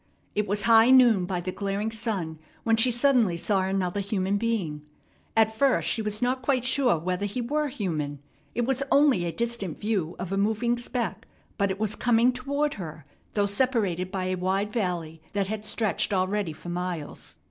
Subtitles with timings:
[0.33, 4.81] It was high noon by the glaring sun when she suddenly saw another human being.
[5.37, 8.17] At first she was not quite sure whether he were human.
[8.55, 12.73] It was only a distant view of a moving speck; but it was coming toward
[12.81, 17.35] her, though separated by a wide valley that had stretched already for miles.